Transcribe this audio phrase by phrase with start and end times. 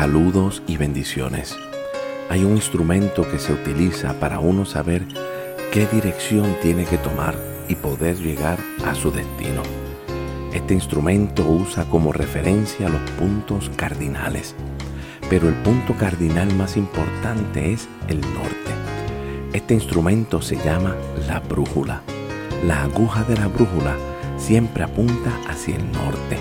[0.00, 1.56] Saludos y bendiciones.
[2.30, 5.02] Hay un instrumento que se utiliza para uno saber
[5.72, 7.34] qué dirección tiene que tomar
[7.68, 9.60] y poder llegar a su destino.
[10.54, 14.54] Este instrumento usa como referencia los puntos cardinales,
[15.28, 18.70] pero el punto cardinal más importante es el norte.
[19.52, 20.94] Este instrumento se llama
[21.26, 22.02] la brújula.
[22.64, 23.96] La aguja de la brújula
[24.36, 26.38] siempre apunta hacia el norte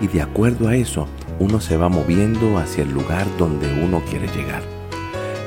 [0.00, 1.06] y de acuerdo a eso
[1.38, 4.62] uno se va moviendo hacia el lugar donde uno quiere llegar.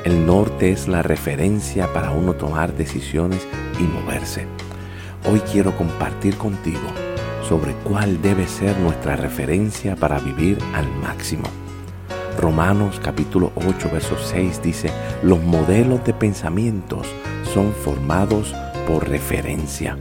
[0.04, 3.46] El norte es la referencia para uno tomar decisiones
[3.78, 4.46] y moverse.
[5.30, 6.88] Hoy quiero compartir contigo
[7.46, 11.44] sobre cuál debe ser nuestra referencia para vivir al máximo.
[12.38, 14.90] Romanos capítulo 8, verso 6 dice,
[15.22, 17.06] los modelos de pensamientos
[17.52, 18.54] son formados
[18.86, 19.98] por referencia.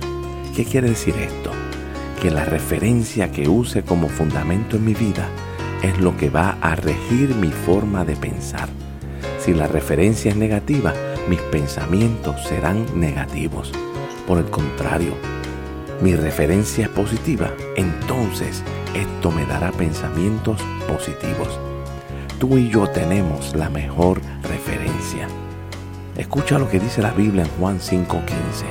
[0.55, 1.51] ¿Qué quiere decir esto?
[2.21, 5.27] Que la referencia que use como fundamento en mi vida
[5.81, 8.69] es lo que va a regir mi forma de pensar.
[9.39, 10.93] Si la referencia es negativa,
[11.29, 13.71] mis pensamientos serán negativos.
[14.27, 15.13] Por el contrario,
[16.01, 18.63] mi referencia es positiva, entonces
[18.93, 21.59] esto me dará pensamientos positivos.
[22.39, 25.27] Tú y yo tenemos la mejor referencia.
[26.15, 28.65] Escucha lo que dice la Biblia en Juan 5:15.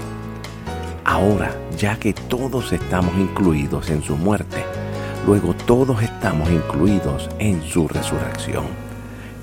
[1.05, 4.65] Ahora, ya que todos estamos incluidos en su muerte,
[5.29, 8.65] luego todos estamos incluidos en su resurrección.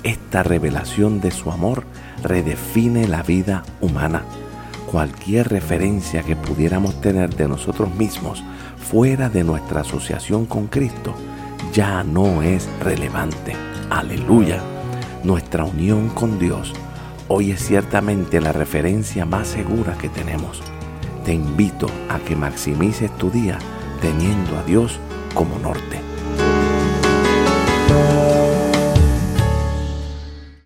[0.02, 1.84] Esta revelación de su amor
[2.24, 4.24] redefine la vida humana.
[4.90, 8.42] Cualquier referencia que pudiéramos tener de nosotros mismos
[8.78, 11.14] fuera de nuestra asociación con Cristo
[11.72, 13.54] ya no es relevante.
[13.88, 14.60] Aleluya.
[15.22, 16.72] Nuestra unión con Dios
[17.28, 20.62] hoy es ciertamente la referencia más segura que tenemos.
[21.24, 23.60] Te invito a que maximices tu día
[24.00, 24.98] teniendo a Dios
[25.36, 26.05] como norte.